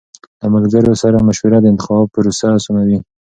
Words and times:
له 0.39 0.47
ملګرو 0.55 0.93
سره 1.01 1.17
مشوره 1.27 1.57
د 1.61 1.65
انتخاب 1.71 2.03
پروسه 2.13 2.45
آسانوي. 2.57 2.97